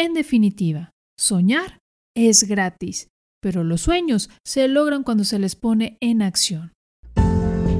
En 0.00 0.14
definitiva, 0.14 0.92
soñar 1.18 1.80
es 2.16 2.44
gratis, 2.44 3.08
pero 3.42 3.64
los 3.64 3.80
sueños 3.80 4.30
se 4.46 4.68
logran 4.68 5.02
cuando 5.02 5.24
se 5.24 5.40
les 5.40 5.56
pone 5.56 5.98
en 6.00 6.22
acción. 6.22 6.72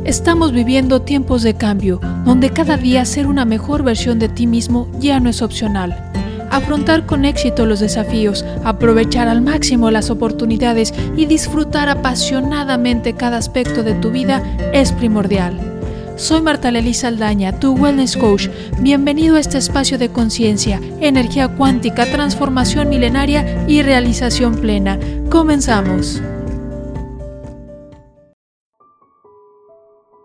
Estamos 0.04 0.50
viviendo 0.50 1.02
tiempos 1.02 1.44
de 1.44 1.54
cambio, 1.54 2.00
donde 2.25 2.50
cada 2.50 2.76
día 2.76 3.04
ser 3.04 3.28
una 3.28 3.44
mejor 3.44 3.84
versión 3.84 4.18
de 4.18 4.28
ti 4.28 4.49
mismo 4.49 4.91
ya 4.99 5.20
no 5.20 5.31
es 5.31 5.42
opcional. 5.42 6.10
Afrontar 6.50 7.07
con 7.07 7.25
éxito 7.25 7.67
los 7.67 7.78
desafíos, 7.78 8.45
aprovechar 8.64 9.29
al 9.29 9.41
máximo 9.41 9.93
las 9.93 10.11
oportunidades 10.11 10.93
y 11.16 11.27
disfrutar 11.27 11.89
apasionadamente 11.89 13.14
cada 13.14 13.37
aspecto 13.37 13.85
de 13.85 13.95
tu 13.95 14.11
vida 14.11 14.43
es 14.73 14.91
primordial. 14.91 15.77
Soy 16.19 16.43
Marta 16.43 16.73
Lely 16.73 16.95
Saldaña, 16.95 17.61
tu 17.61 17.75
Wellness 17.75 18.16
Coach. 18.16 18.48
Bienvenido 18.80 19.37
a 19.37 19.41
este 19.41 19.57
espacio 19.57 19.98
de 19.98 20.11
conciencia, 20.11 20.80
energía 21.00 21.46
cuántica, 21.46 22.11
transformación 22.11 22.89
milenaria 22.89 23.64
y 23.68 23.82
realización 23.82 24.57
plena. 24.57 24.99
Comenzamos. 25.31 26.21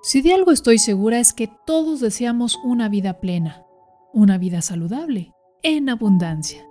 Si 0.01 0.23
de 0.23 0.33
algo 0.33 0.51
estoy 0.51 0.79
segura 0.79 1.19
es 1.19 1.31
que 1.31 1.47
todos 1.67 1.99
deseamos 1.99 2.57
una 2.63 2.89
vida 2.89 3.19
plena, 3.19 3.63
una 4.13 4.39
vida 4.39 4.63
saludable, 4.63 5.31
en 5.61 5.89
abundancia. 5.89 6.65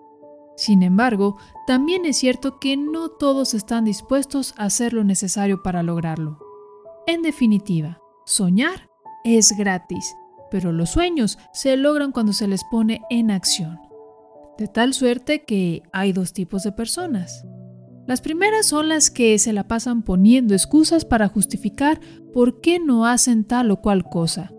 Sin 0.57 0.83
embargo, 0.83 1.39
también 1.69 2.07
es 2.07 2.17
cierto 2.17 2.59
que 2.59 2.77
no 2.77 3.09
todos 3.09 3.55
están 3.55 3.85
dispuestos 3.85 4.53
a 4.57 4.65
hacer 4.65 4.93
lo 4.93 5.05
necesario 5.05 5.63
para 5.63 5.85
lograrlo. 5.85 6.41
En 7.07 7.23
definitiva, 7.23 8.01
soñar 8.27 8.92
es 9.25 9.57
gratis, 9.57 10.15
pero 10.51 10.73
los 10.73 10.91
sueños 10.91 11.39
se 11.53 11.77
logran 11.77 12.13
cuando 12.13 12.33
se 12.33 12.49
les 12.49 12.63
pone 12.65 13.03
en 13.11 13.31
acción. 13.31 13.79
De 14.59 14.69
tal 14.69 14.95
suerte 14.95 15.45
que 15.45 15.83
hay 15.93 16.13
dos 16.13 16.33
tipos 16.33 16.63
de 16.63 16.73
personas. 16.73 17.45
Las 18.07 18.21
primeras 18.21 18.67
son 18.67 18.89
las 18.89 19.11
que 19.11 19.39
se 19.39 19.53
la 19.53 19.69
pasan 19.69 20.03
poniendo 20.03 20.55
excusas 20.55 21.05
para 21.05 21.29
justificar 21.29 22.01
por 22.33 22.61
qué 22.61 22.79
no 22.79 23.07
hacen 23.07 23.45
tal 23.45 23.71
o 23.71 23.81
cual 23.81 24.05
cosa. 24.05 24.53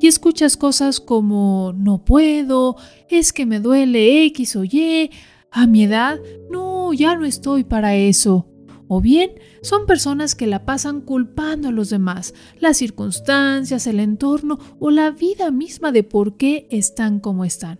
Y 0.00 0.06
escuchas 0.06 0.56
cosas 0.56 1.00
como 1.00 1.72
no 1.76 2.04
puedo, 2.04 2.76
es 3.08 3.32
que 3.32 3.46
me 3.46 3.60
duele 3.60 4.24
X 4.26 4.56
o 4.56 4.64
Y, 4.64 5.10
a 5.50 5.66
mi 5.66 5.84
edad, 5.84 6.18
no, 6.50 6.92
ya 6.92 7.16
no 7.16 7.24
estoy 7.24 7.64
para 7.64 7.96
eso. 7.96 8.49
O 8.92 9.00
bien 9.00 9.34
son 9.62 9.86
personas 9.86 10.34
que 10.34 10.48
la 10.48 10.64
pasan 10.64 11.00
culpando 11.00 11.68
a 11.68 11.70
los 11.70 11.90
demás, 11.90 12.34
las 12.58 12.76
circunstancias, 12.78 13.86
el 13.86 14.00
entorno 14.00 14.58
o 14.80 14.90
la 14.90 15.12
vida 15.12 15.52
misma 15.52 15.92
de 15.92 16.02
por 16.02 16.36
qué 16.36 16.66
están 16.72 17.20
como 17.20 17.44
están. 17.44 17.78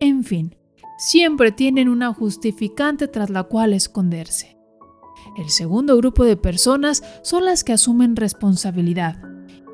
En 0.00 0.24
fin, 0.24 0.56
siempre 0.98 1.52
tienen 1.52 1.88
una 1.88 2.12
justificante 2.12 3.06
tras 3.06 3.30
la 3.30 3.44
cual 3.44 3.72
esconderse. 3.72 4.58
El 5.38 5.48
segundo 5.48 5.96
grupo 5.96 6.24
de 6.24 6.36
personas 6.36 7.04
son 7.22 7.44
las 7.44 7.62
que 7.62 7.74
asumen 7.74 8.16
responsabilidad. 8.16 9.22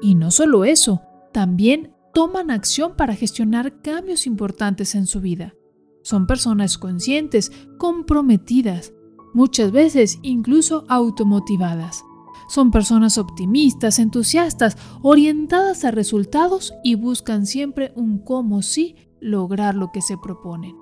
Y 0.03 0.17
no 0.17 0.31
solo 0.31 0.67
eso, 0.67 1.01
también 1.33 1.95
toman 2.13 2.51
acción 2.51 2.95
para 2.95 3.15
gestionar 3.15 3.81
cambios 3.81 4.27
importantes 4.27 4.95
en 4.95 5.07
su 5.07 5.23
vida. 5.23 5.55
Son 6.03 6.27
personas 6.27 6.77
conscientes, 6.77 7.53
comprometidas, 7.79 8.93
muchas 9.39 9.71
veces 9.71 10.19
incluso 10.23 10.85
automotivadas. 10.89 12.05
Son 12.49 12.73
personas 12.73 13.19
optimistas, 13.19 14.01
entusiastas, 14.01 14.77
orientadas 15.01 15.85
a 15.85 15.93
resultados 15.93 16.75
y 16.83 16.97
buscan 16.97 17.47
siempre 17.47 17.93
un 17.95 18.19
cómo 18.19 18.63
sí 18.63 18.97
lograr 19.21 19.77
lo 19.77 19.93
que 19.93 20.03
se 20.03 20.19
proponen. 20.19 20.75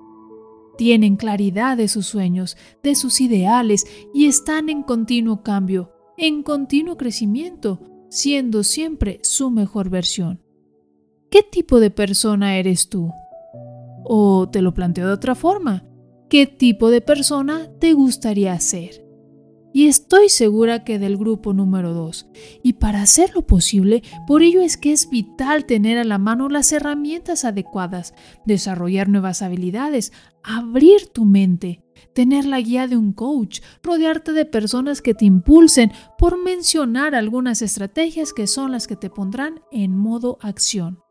Tienen 0.75 1.17
claridad 1.17 1.77
de 1.77 1.87
sus 1.87 2.07
sueños, 2.07 2.57
de 2.81 2.95
sus 2.95 3.21
ideales 3.21 3.85
y 4.11 4.25
están 4.25 4.69
en 4.69 4.81
continuo 4.81 5.43
cambio, 5.43 5.91
en 6.17 6.41
continuo 6.41 6.97
crecimiento, 6.97 7.79
siendo 8.09 8.63
siempre 8.63 9.19
su 9.21 9.51
mejor 9.51 9.91
versión. 9.91 10.41
¿Qué 11.29 11.43
tipo 11.43 11.79
de 11.79 11.91
persona 11.91 12.57
eres 12.57 12.89
tú? 12.89 13.11
O 14.03 14.49
te 14.49 14.63
lo 14.63 14.73
planteo 14.73 15.05
de 15.05 15.13
otra 15.13 15.35
forma, 15.35 15.86
qué 16.29 16.47
tipo 16.47 16.89
de 16.89 17.01
persona 17.01 17.69
te 17.79 17.93
gustaría 17.93 18.59
ser. 18.59 19.07
Y 19.73 19.85
estoy 19.85 20.29
segura 20.29 20.83
que 20.83 20.97
del 20.97 21.17
grupo 21.17 21.53
número 21.53 21.93
2. 21.93 22.29
Y 22.63 22.73
para 22.73 23.03
hacerlo 23.03 23.45
posible, 23.45 24.01
por 24.25 24.41
ello 24.41 24.61
es 24.61 24.75
que 24.75 24.91
es 24.91 25.07
vital 25.09 25.65
tener 25.65 25.99
a 25.99 26.03
la 26.03 26.17
mano 26.17 26.49
las 26.49 26.71
herramientas 26.71 27.45
adecuadas, 27.45 28.15
desarrollar 28.43 29.07
nuevas 29.07 29.43
habilidades, 29.43 30.13
abrir 30.41 31.07
tu 31.13 31.25
mente, 31.25 31.83
tener 32.15 32.45
la 32.45 32.59
guía 32.59 32.87
de 32.87 32.97
un 32.97 33.13
coach, 33.13 33.59
rodearte 33.83 34.33
de 34.33 34.45
personas 34.45 35.03
que 35.03 35.13
te 35.13 35.25
impulsen, 35.25 35.91
por 36.17 36.41
mencionar 36.43 37.13
algunas 37.13 37.61
estrategias 37.61 38.33
que 38.33 38.47
son 38.47 38.71
las 38.71 38.87
que 38.87 38.95
te 38.95 39.11
pondrán 39.11 39.61
en 39.71 39.95
modo 39.95 40.39
acción. 40.41 41.03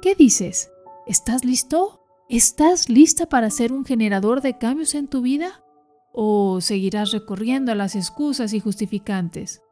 ¿Qué 0.00 0.14
dices? 0.14 0.70
¿Estás 1.08 1.44
listo? 1.44 2.07
¿Estás 2.30 2.90
lista 2.90 3.24
para 3.24 3.48
ser 3.48 3.72
un 3.72 3.86
generador 3.86 4.42
de 4.42 4.58
cambios 4.58 4.94
en 4.94 5.08
tu 5.08 5.22
vida? 5.22 5.64
¿O 6.12 6.60
seguirás 6.60 7.10
recorriendo 7.10 7.72
a 7.72 7.74
las 7.74 7.96
excusas 7.96 8.52
y 8.52 8.60
justificantes? 8.60 9.62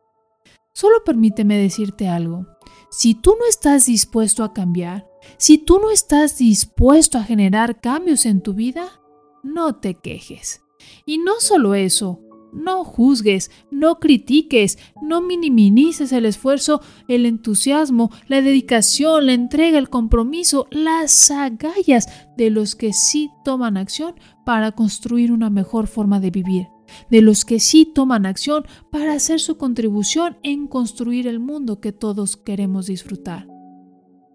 Solo 0.72 1.05
permíteme 1.05 1.59
decirte 1.59 2.09
algo. 2.09 2.47
Si 2.91 3.15
tú 3.15 3.37
no 3.39 3.47
estás 3.47 3.84
dispuesto 3.84 4.43
a 4.43 4.55
cambiar, 4.55 5.06
si 5.37 5.59
tú 5.59 5.81
no 5.81 5.91
estás 5.91 6.39
dispuesto 6.39 7.19
a 7.19 7.25
generar 7.25 7.78
cambios 7.83 8.25
en 8.25 8.41
tu 8.41 8.55
vida, 8.55 9.03
no 9.43 9.77
te 9.77 9.97
quejes. 9.97 10.62
Y 11.05 11.19
no 11.19 11.41
solo 11.41 11.75
eso, 11.75 12.21
no 12.53 12.84
juzgues, 12.84 13.51
no 13.71 13.99
critiques, 13.99 14.79
no 15.03 15.21
minimices 15.21 16.12
el 16.12 16.27
esfuerzo, 16.27 16.81
el 17.09 17.27
entusiasmo, 17.27 18.11
la 18.29 18.41
dedicación, 18.43 19.27
la 19.27 19.34
entrega, 19.34 19.79
el 19.79 19.89
compromiso, 19.89 20.67
las 20.71 21.31
agallas 21.31 22.09
de 22.37 22.51
los 22.51 22.75
que 22.75 22.93
sí 22.93 23.31
toman 23.45 23.77
acción 23.77 24.15
para 24.45 24.73
construir 24.73 25.33
una 25.33 25.51
mejor 25.51 25.87
forma 25.87 26.21
de 26.21 26.31
vivir, 26.31 26.69
de 27.11 27.21
los 27.21 27.45
que 27.45 27.61
sí 27.61 27.91
toman 27.95 28.27
acción 28.27 28.65
para 28.91 29.12
hacer 29.12 29.41
su 29.41 29.56
contribución 29.56 30.39
en 30.43 30.67
construir 30.67 31.27
el 31.27 31.41
mundo 31.41 31.81
que 31.81 31.93
todos 31.93 32.37
queremos 32.37 32.87
disfrutar. 32.87 33.49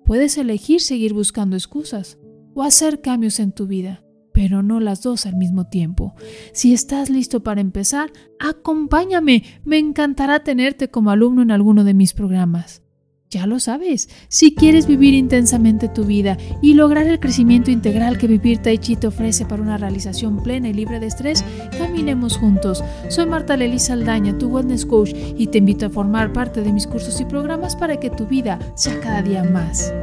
Puedes 0.05 0.37
elegir 0.37 0.81
seguir 0.81 1.13
buscando 1.13 1.55
excusas 1.55 2.17
o 2.53 2.63
hacer 2.63 3.01
cambios 3.01 3.39
en 3.39 3.53
tu 3.53 3.67
vida 3.67 4.03
pero 4.41 4.63
no 4.63 4.79
las 4.79 5.03
dos 5.03 5.27
al 5.27 5.35
mismo 5.35 5.65
tiempo. 5.65 6.15
Si 6.51 6.73
estás 6.73 7.11
listo 7.11 7.43
para 7.43 7.61
empezar, 7.61 8.11
acompáñame. 8.39 9.43
Me 9.63 9.77
encantará 9.77 10.43
tenerte 10.43 10.89
como 10.89 11.11
alumno 11.11 11.43
en 11.43 11.51
alguno 11.51 11.83
de 11.83 11.93
mis 11.93 12.13
programas. 12.13 12.81
Ya 13.29 13.45
lo 13.45 13.59
sabes, 13.59 14.09
si 14.29 14.55
quieres 14.55 14.87
vivir 14.87 15.13
intensamente 15.13 15.89
tu 15.89 16.05
vida 16.05 16.39
y 16.59 16.73
lograr 16.73 17.05
el 17.05 17.19
crecimiento 17.19 17.69
integral 17.69 18.17
que 18.17 18.25
Vivir 18.25 18.57
Tai 18.57 18.79
Chi 18.79 18.95
te 18.95 19.05
ofrece 19.05 19.45
para 19.45 19.61
una 19.61 19.77
realización 19.77 20.41
plena 20.41 20.69
y 20.69 20.73
libre 20.73 20.99
de 20.99 21.05
estrés, 21.05 21.45
caminemos 21.77 22.35
juntos. 22.35 22.83
Soy 23.09 23.27
Marta 23.27 23.55
Lely 23.55 23.77
Saldaña, 23.77 24.39
tu 24.39 24.47
Wellness 24.47 24.87
Coach, 24.87 25.13
y 25.37 25.47
te 25.47 25.59
invito 25.59 25.85
a 25.85 25.91
formar 25.91 26.33
parte 26.33 26.61
de 26.61 26.73
mis 26.73 26.87
cursos 26.87 27.21
y 27.21 27.25
programas 27.25 27.75
para 27.75 27.99
que 27.99 28.09
tu 28.09 28.25
vida 28.25 28.57
sea 28.73 28.99
cada 29.01 29.21
día 29.21 29.43
más. 29.43 29.93